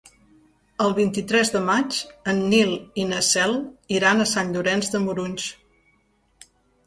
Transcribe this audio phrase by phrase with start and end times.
[0.85, 1.97] El vint-i-tres de maig
[2.31, 2.71] en Nil
[3.03, 3.53] i na Cel
[3.97, 5.47] iran a Sant Llorenç de Morunys.